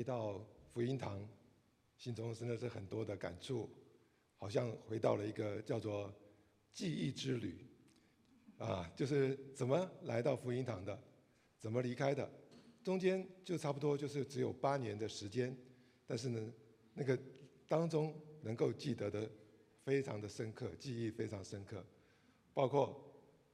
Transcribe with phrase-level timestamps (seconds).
[0.00, 0.42] 一到
[0.72, 1.28] 福音堂，
[1.98, 3.68] 心中真的是很多的感触，
[4.38, 6.10] 好像回到了一个叫做
[6.72, 7.66] 记忆之旅，
[8.56, 10.98] 啊，就是怎么来到福音堂的，
[11.58, 12.26] 怎么离开的，
[12.82, 15.54] 中间就差不多就是只有八年的时间，
[16.06, 16.50] 但是呢，
[16.94, 17.18] 那个
[17.68, 19.30] 当中能够记得的
[19.84, 21.84] 非常的深刻，记忆非常深刻，
[22.54, 22.98] 包括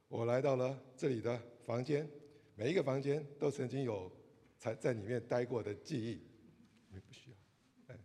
[0.07, 2.09] 我来到了这里的房间，
[2.55, 4.09] 每一个房间都曾经有
[4.57, 6.21] 才在里面待过的记忆。
[6.99, 7.37] 不需要，
[7.87, 7.99] 哎，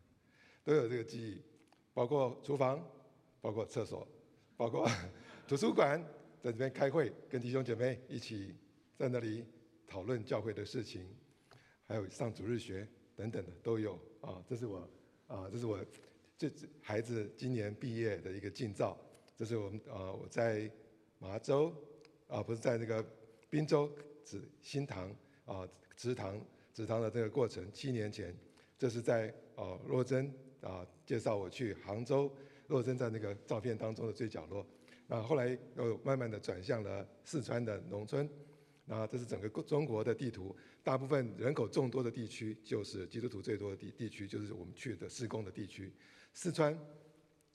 [0.65, 1.43] 都有这个记忆，
[1.95, 2.85] 包括厨房，
[3.41, 4.07] 包括厕所，
[4.57, 4.89] 包括
[5.49, 6.01] 图书馆，
[6.41, 8.55] 在这边开会，跟弟兄姐妹一起
[8.97, 9.45] 在那里
[9.87, 11.07] 讨论教会的事情，
[11.87, 14.43] 还有上主日学等等的都有啊。
[14.47, 14.89] 这是我
[15.27, 15.85] 啊，这是我
[16.39, 18.99] 这孩子今年毕业的一个近照。
[19.37, 20.71] 这是我们啊，我在
[21.19, 21.75] 麻州
[22.29, 23.05] 啊，不是在那个
[23.51, 23.91] 滨州
[24.25, 26.41] 紫新堂啊，祠堂
[26.73, 28.35] 祠堂的这个过程，七年前。
[28.83, 30.27] 这是在哦，若真
[30.61, 32.29] 啊介绍我去杭州，
[32.67, 34.67] 若真在那个照片当中的最角落。
[35.07, 38.29] 那后来又慢慢的转向了四川的农村。
[38.85, 45.95] 那这是整个中国的地图，大部分人口众多的地区就是基督徒最多的地地区，就是我们去的施工的地区。
[46.35, 46.77] 四川，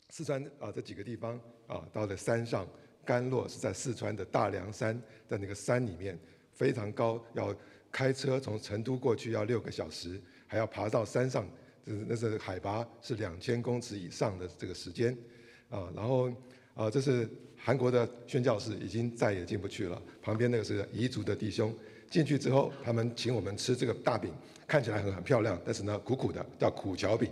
[0.08, 1.38] 四川啊这几个地方
[1.68, 2.66] 啊，到了山上，
[3.04, 6.18] 甘洛是在四川的大凉山，在那个山里面
[6.54, 7.54] 非常高，要
[7.92, 10.22] 开车从成都过去要六个小时。
[10.48, 11.46] 还要爬到山上，
[11.86, 15.16] 就是那是海拔是两千公尺以上的这个时间，
[15.70, 16.32] 啊，然后
[16.74, 20.02] 啊，这是韩国的宣教士已经再也进不去了。
[20.22, 21.74] 旁边那个是彝族的弟兄，
[22.10, 24.32] 进去之后，他们请我们吃这个大饼，
[24.66, 27.30] 看起来很很漂亮，但是呢苦苦的，叫苦荞饼。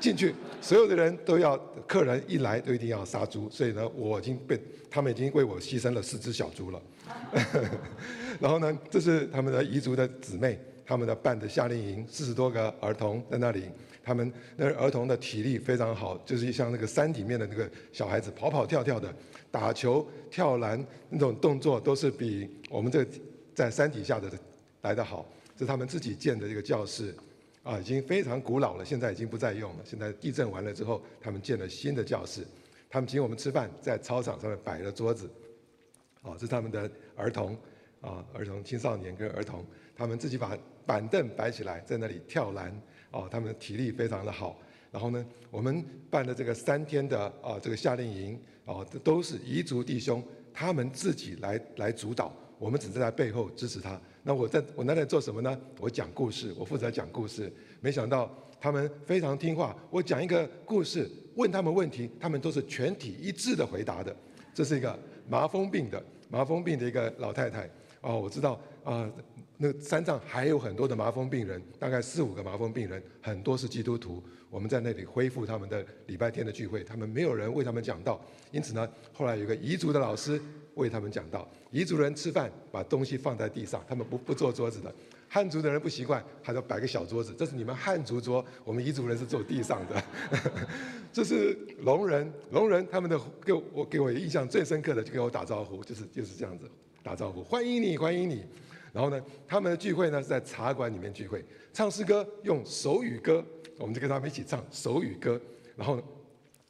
[0.00, 4.60] 进去，所有的人都要，客人一来都一定要杀猪，所以呢，我已经被
[4.90, 6.82] 他们已经为我牺牲了四只小猪了。
[8.40, 10.58] 然后呢，这是他们的彝族的姊妹。
[10.86, 13.64] 他们的办的夏令营，四十多个儿童在那里，
[14.02, 19.14] 他们那儿童的体力非常好，就是像那个山里面的那个小孩子，跑跑跳跳的，
[19.50, 23.06] 打球、跳篮那种动作都是比我们这
[23.54, 24.30] 在山底下的
[24.82, 25.26] 来得好。
[25.58, 27.14] 是他们自己建的一个教室，
[27.62, 29.84] 啊，已经非常古老了，现在已经不再用了。
[29.84, 32.44] 现在地震完了之后，他们建了新的教室。
[32.90, 35.30] 他们请我们吃饭，在操场上面摆了桌子，
[36.22, 37.56] 啊，是他们的儿童。
[38.00, 39.64] 啊，儿童、青少年跟儿童，
[39.96, 40.54] 他们自己把
[40.86, 42.74] 板凳摆起来，在那里跳篮。
[43.10, 44.58] 哦，他们的体力非常的好。
[44.90, 50.20] 然后呢，我们办的这个三天的啊，这个夏令营，哦，这都是彝族弟兄，
[50.52, 54.00] 他们自己来来主导，我们只是在背后支持他。
[54.24, 55.56] 那我在我那里做什么呢？
[55.78, 57.52] 我讲故事，我负责讲故事。
[57.80, 58.28] 没想到
[58.60, 64.14] 他们非常听话，我讲一个故事，问他们问题，他们都是全体一致的回答的。
[64.52, 67.70] 这是一个麻风病的麻风病的一个老太太。
[68.00, 69.10] 哦，我知道啊，
[69.56, 74.22] 那山上还有很多的麻风病人，大概四五个麻风病人，很多是基督徒。
[74.50, 78.20] 我们在那里恢复他们的礼拜天的聚会，他们没有人为他们讲道，
[78.52, 80.40] 因此呢，后来有个彝族的老师
[80.74, 81.48] 为他们讲道。
[81.72, 84.92] 彝族人吃饭把东西放在地上，他们不不坐桌子的。
[85.28, 90.04] 汉族的人不习惯，他就摆个小桌子，这是你们汉族桌，我们彝族人是坐地上的。
[91.12, 96.70] 这是聋人，聋人他们的给我给我印象最深刻的就给我打招呼，就是就是这样子。
[97.02, 98.44] 打招呼，欢迎你，欢迎你。
[98.94, 103.44] 然后呢，他们的聚会呢是在茶馆里面聚会，唱诗歌，用手语歌，
[103.76, 105.38] 我们就跟他们一起唱手语歌。
[105.74, 106.00] 然后，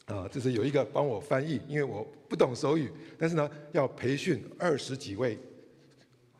[0.06, 5.38] 啊，就是有一个帮我翻译，因为我不懂手语，但是呢，要培训二十几位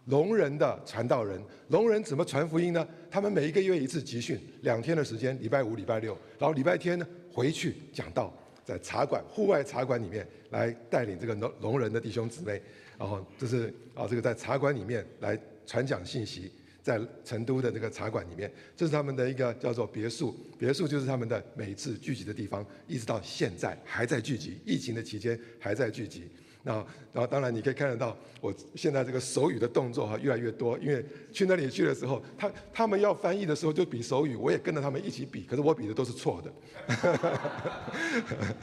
[0.06, 1.39] 聋人的传道人。
[1.69, 2.89] 聋人怎么传福音呢？
[3.11, 8.33] 他们每一个月一次集训，两天的时间，礼拜五、礼拜六，然后礼拜天呢回去讲道。
[8.65, 12.62] 在茶馆、户外茶馆里面来带领这个聋聋人的弟兄姊妹，
[12.97, 16.51] 然后这是啊，这个在茶馆里面来传讲信息，
[16.83, 26.29] 在成都的这个茶馆里面，这是他们的一个叫做别墅，别墅就是他们的每次聚集的地方，一直到现在还在聚集，疫情的期间还在聚集。
[26.67, 26.77] 那
[27.13, 36.51] 然后当然你可以看得到，我现在这个手语的动作哈越来越多，因为去那里去的时候，他他们要翻译的时候就比手语，我也跟着他们一起比，可是我比的都是错的。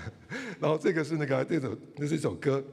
[0.59, 2.63] 然后这个是那个这首，那是一首歌，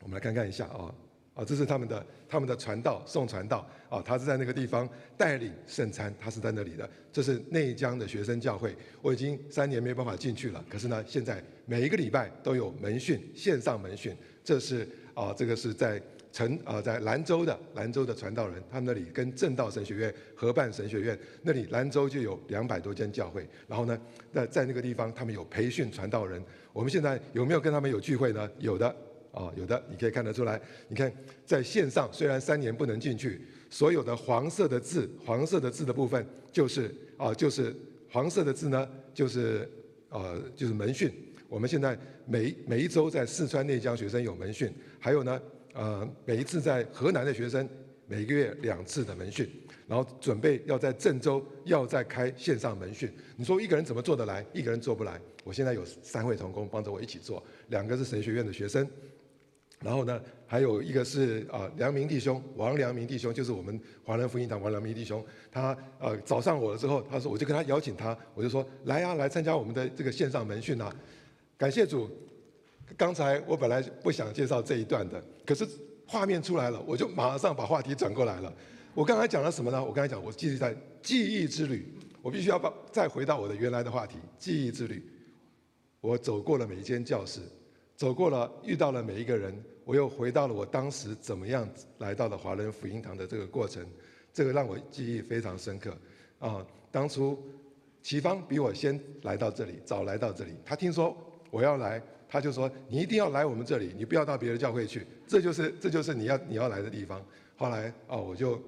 [0.00, 0.92] 我们来看看一下啊。
[1.34, 6.88] 啊，这是他们的他们的传道送传道啊，他是在那个地方带领圣餐，他是在那里的。
[7.12, 10.64] 这是内江的学生教会，我已经三年没办法进去了。
[10.68, 14.16] 可是呢，现在每一个礼拜都有门训，线上门训。
[14.44, 16.00] 这是啊，这个是在
[16.32, 23.48] 成啊，在兰州的兰州的传道人，他们那里跟正道神学院合办神学院，那里兰州就有两百多间教会。
[23.66, 24.00] 然后呢，
[24.32, 26.42] 在在那个地方，他们有培训传道人。
[26.72, 28.50] 我们现在有没有跟他们有聚会呢？
[28.58, 28.94] 有的。
[29.32, 30.60] 啊，有的你可以看得出来。
[30.88, 31.12] 你看，
[31.44, 37.74] 在线上虽然三年不能进去，所有的黄色的字，黄色的字的部分就是啊，就是
[38.10, 39.70] 黄色的字呢，就是
[40.08, 41.12] 呃，就是门训。
[41.48, 45.40] 我们现在每每一周在四川内江学生有门训，还有呢，
[45.74, 47.68] 呃，每一次在河南的学生
[48.06, 49.48] 每个月两次的门训，
[49.86, 53.08] 然后准备要在郑州要再开线上门训。
[53.36, 54.44] 你说一个人怎么做得来？
[54.52, 55.20] 一个人做不来。
[55.42, 58.88] 我现在有三位同工帮着我一起做，两个是神学院的学生。
[59.82, 65.24] 然后呢，还有一个是啊，梁明弟兄，王良明弟兄，就是我们华人福音堂王良明弟兄。
[65.50, 70.94] 他呃找上我了之后，他说我就跟他邀请他，我就说来呀，来参加我们的这个线上门训啊。
[71.56, 72.10] 感谢主，
[72.96, 75.66] 刚才我本来不想介绍这一段的，可是
[76.06, 78.52] 画面出来了，我就马上把话题转过来了。
[78.92, 79.82] 我刚才讲了什么呢？
[79.82, 85.02] 我刚才讲我继续在记忆之旅，我必须要把再回到我的原来的话题，记忆之旅。
[86.00, 87.40] 我走过了每一间教室，
[88.00, 89.54] 走过了遇到了每一个人。
[89.84, 91.68] 我又回到了我当时怎么样
[91.98, 93.84] 来到了华人福音堂的这个过程，
[94.32, 95.94] 这个让我记忆非常深刻。
[96.38, 97.38] 啊，当初
[98.02, 100.52] 齐芳比我先来到这里，早来到这里。
[100.64, 101.14] 他听说
[101.50, 105.06] 我要来，他就说：“你一定要来我们这里，你不要到别的教会去。
[105.26, 107.22] 这就是这就是你要你要来的地方。”
[107.54, 108.58] 后来哦，我就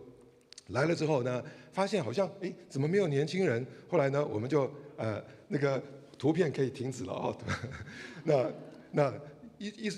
[0.68, 1.42] 来了之后呢，
[1.72, 3.64] 发现好像哎，怎么没有年轻人？
[3.88, 5.82] 后来呢，我们就呃那个
[6.18, 7.36] 图片可以停止了哦。
[8.24, 8.52] 那
[8.92, 9.12] 那
[9.58, 9.90] 一一。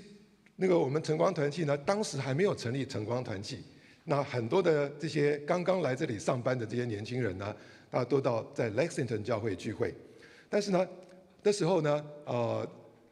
[0.56, 3.58] 那个我们晨光团契呢，当时还没有成立晨光团契，
[4.05, 7.56] 那很多的这些刚刚来这里上班的这些年轻人呢，
[7.91, 9.93] 大家都到在 Lexington 教会聚会，
[10.49, 10.88] 但是呢，
[11.43, 12.69] 那时候呢，呃，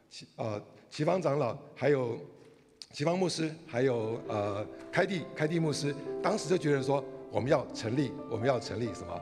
[0.09, 2.17] 齐呃齐方长老还有
[2.93, 5.93] 齐方牧师还有呃开地开地牧师，
[6.23, 9.21] 当时就觉得说我们要成立我们要成立什么？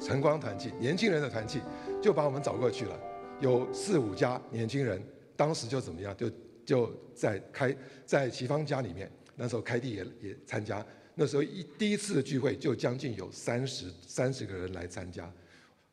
[0.00, 1.60] 晨光团契年轻人的团契，
[2.00, 2.96] 就把我们找过去了，
[3.40, 5.02] 有四五家年轻人，
[5.36, 6.30] 当时就怎么样就。
[6.66, 7.72] 就在开
[8.04, 10.84] 在齐芳家里面，那时候开地也也参加。
[11.14, 15.32] 那时候一第一次的聚会就将近有三十三十个人来参加，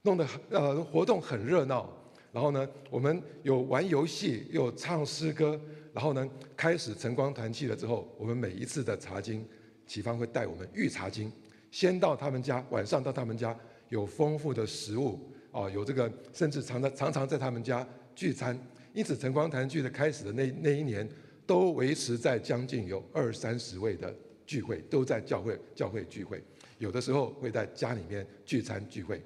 [0.01, 1.95] 弄得呃活动很热闹。
[2.31, 5.61] 然后呢，我们有玩游戏，又唱诗歌。
[5.93, 9.47] 然后呢，开始晨光团契了之后，我们每一次的茶经，
[9.85, 11.31] 齐芳会带我们御茶经，
[11.69, 13.55] 先到他们家，晚上到他们家
[13.89, 15.19] 有丰富的食物
[15.51, 18.59] 哦，有这个甚至常常常常在他们家聚餐。
[18.93, 21.07] 因此，晨光谈聚的开始的那那一年，
[21.47, 26.43] 都维持在将近有二三十位的聚会，都在教会教会聚会，
[26.77, 29.19] 有的时候会在家里面聚餐聚会，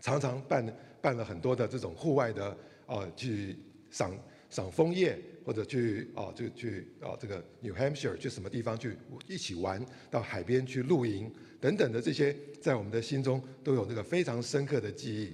[0.00, 2.56] 常常办办了很多的这种户外的
[2.86, 3.56] 啊，去
[3.92, 4.12] 赏
[4.50, 8.96] 赏枫叶，或者去啊就去啊这个 New Hampshire 去什么地方去
[9.28, 15.32] 一起玩，到海边去露营等等的这些，在我们的心中都有那个非常深刻的记忆。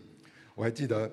[0.54, 1.10] 我还记得。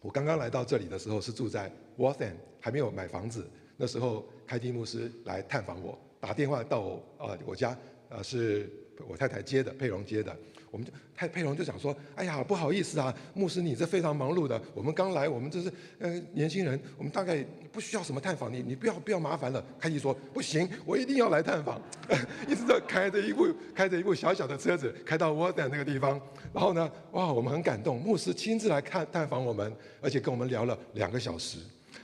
[0.00, 3.46] 我刚刚来到这里的时候是住在 w a t h a n 还没有买房子。
[3.76, 7.76] 那时候开蒂牧师来探访我，打电话到我呃我家，
[8.08, 8.70] 呃是
[9.08, 10.36] 我太太接的，佩蓉接的。
[10.70, 19.64] 我们就佩佩蓉就讲说，哎呀不好意思啊，牧师你这非常忙碌的，我们刚来，我们这是呃年轻人，我们大概不需要什么探访，你你不要不要麻烦了。
[19.78, 21.80] 开蒂说不行，我一定要来探访，
[22.48, 26.20] 一直在开着一部开着一部小小的车子开到 Wathen 那个地方。
[26.52, 31.58] 然后呢，哇，我们很感动，牧师亲自来看探访我们，而且跟我们聊了两个小时，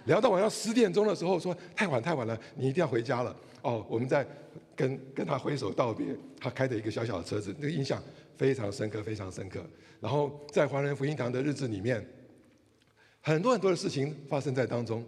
[0.07, 3.37] 聊到晚上十点钟的时候，说太晚太晚了，你一定要回家了。
[3.63, 4.25] 哦，我们在
[4.77, 6.07] 跟跟他挥手道别，
[6.41, 8.01] 他开着一个小小的车子，那个印象
[8.37, 9.65] 非常深刻，非常深刻。
[10.01, 12.07] 然后在华人福音堂的日子里面，
[13.21, 15.05] 很多很多的事情发生在当中。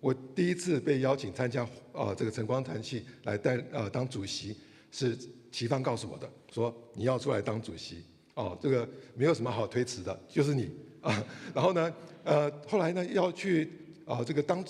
[0.00, 4.56] 我第一次被邀请参加啊这个晨光团契来带呃当主席，
[4.92, 5.18] 是
[5.50, 8.04] 齐芳告诉我的，说你要出来当主席。
[8.34, 10.70] 哦，这个没有什么好推辞的，就是你
[11.00, 11.26] 啊。
[11.52, 11.92] 然后呢，
[12.22, 13.68] 呃，后来呢要去
[14.04, 14.64] 啊，这个当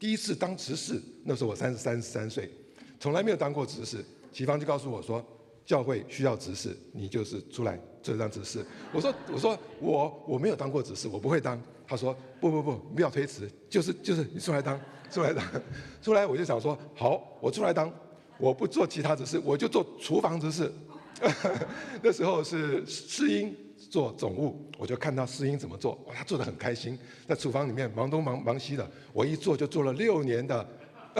[0.00, 2.50] 第一次当执事，那时候我三十三十三岁，
[2.98, 4.04] 从来没有当过执事。
[4.32, 5.24] 齐方就告诉我说，
[5.64, 8.64] 教会需要执事，你就是出来做张执事。
[8.92, 11.60] 我说，我说我我没有当过执事，我不会当。
[11.86, 14.80] 他说，不不不，不要推辞，就是就是你出来当，
[15.10, 15.44] 出来当，
[16.00, 17.92] 出来我就想说，好，我出来当，
[18.38, 20.72] 我不做其他执事，我就做厨房执事。
[22.02, 23.54] 那时候是世英
[23.90, 28.90] 做总务，我就看到世英怎么做，哇，他做的很开心，在厨房里面忙东忙忙西的。
[29.12, 30.66] 我一做就做了六年的，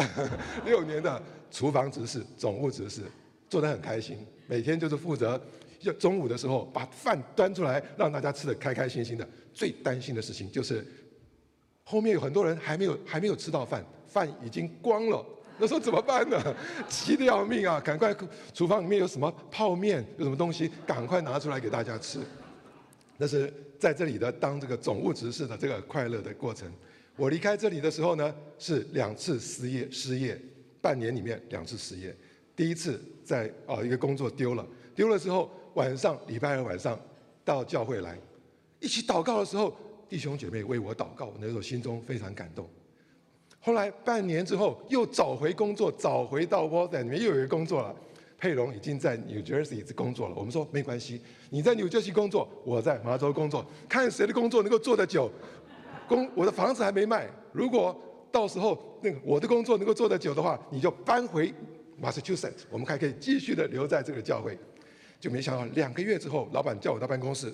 [0.65, 3.03] 六年的厨房执事、总务执事，
[3.51, 4.27] 做的很开心。
[4.47, 5.41] 每天就是负责，
[5.81, 9.29] 要中午的时候把饭端出来，让大家吃的开开心心的。
[9.53, 10.85] 最担心的事情就是，
[11.85, 15.25] 后面有很多人还没有还没有吃到饭，饭已经光了。
[15.57, 16.37] 那时候怎么办呢？
[16.91, 17.79] 急得要命啊！
[17.79, 18.13] 赶快，
[18.53, 22.19] 厨房里面有什么泡面，有什么东西，赶快拿出来给大家吃。
[23.17, 26.69] 那是在这里的当这个总务执事的这个快乐的过程。
[27.15, 30.37] 我离开这里的时候呢，是两次失业，失业
[30.81, 32.13] 半年里面两次失业。
[32.57, 36.99] 第一次在啊一个工作丢了，丢了之后，晚上礼拜二晚上
[37.45, 38.19] 到教会来，
[38.81, 39.75] 一起祷告的时候，
[40.09, 42.69] 弟兄姐妹为我祷告，那时候心中非常感动。
[43.61, 47.95] 后来半年之后，又找回工作，找回到 w a t 里面又有一个工作了。
[48.37, 50.35] 佩龙已经在 New Jersey 工作了。
[50.37, 55.31] 我们说没关系，你在 New Jersey 工作，我在麻州工作，看谁的工作能够做得久。
[56.07, 57.99] 工我的房子还没卖，如果
[58.31, 61.55] 到时候那个我的工作能够做得久的话，你就搬回
[62.01, 64.59] Massachusetts，我们还可以继续的留在这个教会。
[65.21, 67.53] 就没想到两个月之后，老板叫我到办公室，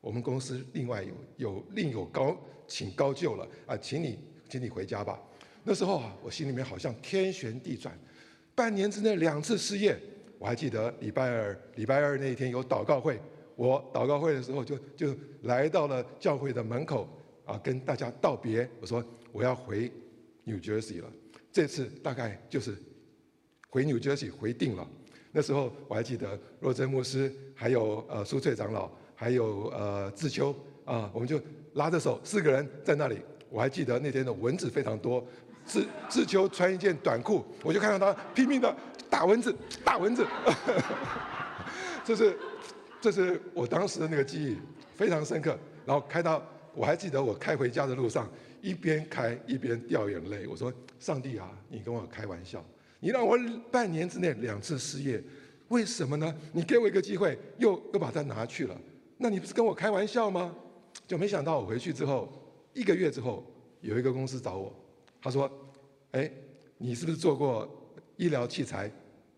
[0.00, 4.18] 我们公司另外有有另有高请高就了啊，请你
[4.48, 5.20] 请你回家吧。
[5.64, 7.98] 那时候啊，我心里面好像天旋地转。
[8.54, 9.98] 半年之内两次失业，
[10.38, 13.18] 我还记得礼拜二礼拜二那一天有祷告会，
[13.56, 17.08] 我祷告会的时候就就来到了教会的门口
[17.44, 18.68] 啊，跟大家道别。
[18.80, 19.90] 我说我要回
[20.44, 21.10] New Jersey 了，
[21.50, 22.76] 这次大概就是
[23.74, 24.86] 回 New Jersey 回定了。
[25.32, 30.54] 那时候我还记得若真牧师，还有呃苏翠长老，还有呃志秋
[30.84, 31.40] 啊，我们就
[31.72, 33.18] 拉着手四个人在那里。
[33.50, 35.26] 我还记得那天的蚊子非常多。
[35.66, 38.72] 志志秋穿一件短裤，我就看到他拼命的
[39.10, 39.52] 打蚊子，
[39.84, 40.24] 打蚊子。
[42.04, 42.38] 这是，
[43.00, 44.56] 这是我当时的那个记忆，
[44.94, 45.58] 非常深刻。
[45.84, 46.40] 然后开到，
[46.76, 50.46] 我还记得我开回家的路上，一边开一边掉眼泪。
[50.46, 52.64] 我说：“上帝啊，你跟我开玩笑，
[53.04, 53.38] 你让我
[53.70, 55.22] 半年之内两次失业，
[55.68, 56.34] 为什么呢？
[56.54, 58.80] 你给我一个机会，又又把它拿去了，
[59.18, 60.56] 那你不是跟我开玩笑吗？”
[61.06, 62.32] 就没想到我回去之后，
[62.72, 63.44] 一个月之后，
[63.82, 64.74] 有一个公司找我。
[65.20, 65.50] 他说
[66.12, 66.32] ：“哎，
[66.78, 67.68] 你是不是做过
[68.16, 68.90] 医疗器材？”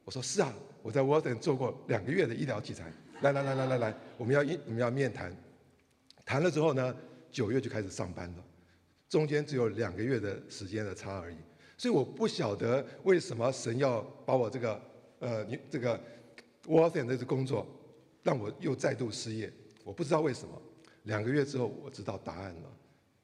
[0.06, 2.84] 我说：“是啊，我在 w a t o n 做过两个月的医疗器材。”
[3.22, 5.36] 来来来来来来，我们要一我们要面谈，
[6.24, 6.96] 谈了之后呢，
[7.32, 8.44] 九月就开始上班了，
[9.08, 11.36] 中间只有两个月的时间的差而已。
[11.76, 14.80] 所以我不晓得为什么神要把我这个
[15.18, 16.00] 呃你这个
[16.66, 17.66] w a t o n 的这工作
[18.22, 19.52] 让我又再度失业，
[19.84, 20.60] 我不知道为什么。
[21.04, 22.72] 两个月之后，我知道答案了。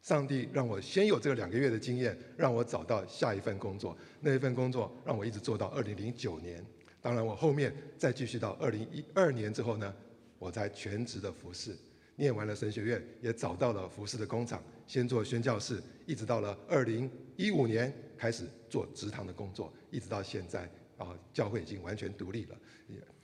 [0.02, 3.96] 上帝让我先有这个两个月的经验，让我找到下一份工作。
[4.20, 6.64] 那一份工作让我一直做到二零零九年。
[7.00, 9.92] 当然，我后面再继续到二零一二年之后呢，
[10.38, 11.76] 我才全职的服侍。
[12.14, 17.92] 念完了神学院，也找到了服侍的工厂，先做宣教士，一直到了二零一五年
[18.22, 22.56] 开始做职堂的工作，一直到现在啊，教会已经完全独立了，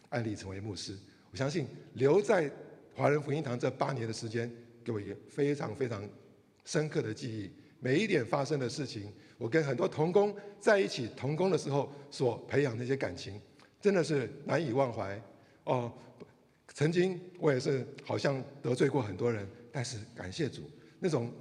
[0.09, 0.99] 案例成为牧师。
[1.31, 2.50] 我相信留在
[2.97, 4.50] 华人福音堂这八年的时间，
[4.83, 6.02] 给我一个非常非常。
[6.64, 7.50] 深刻的记忆，
[7.81, 13.40] 每一点发生的事情，我跟很多童工在一起童工的时候所培养的那些感情，
[13.81, 15.19] 真的是难以忘怀。
[15.64, 15.90] 哦，
[16.75, 21.33] 曾经我也是好像得罪过很多人，但是感谢主，那种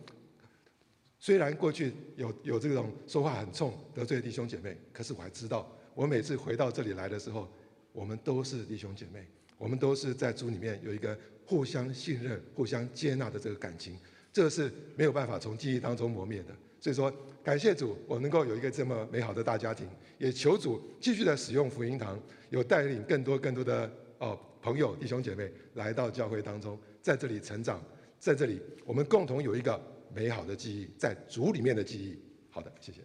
[1.20, 7.48] 虽然过去有有这种说话很冲得罪弟兄姐妹，可是我还知道，我每次回到这里来的时候，
[7.92, 9.26] 我们都是弟兄姐妹，
[9.58, 13.98] 我们都是在主里面有一个互相信任、互相接纳的这个感情。
[14.32, 17.12] 这是没有办法从记忆当中磨灭的，所以说
[17.44, 22.22] 感谢主，我能够有一个这么美好的大家庭，也求主继续的使用福音堂，
[22.52, 27.82] 有带领更多更多的哦朋友弟兄姐妹来到教会当中，在这里成长，
[28.20, 29.82] 在这里我们共同有一个
[30.14, 32.20] 美好的记忆，在主里面的记忆。
[32.50, 33.02] 好的，谢谢。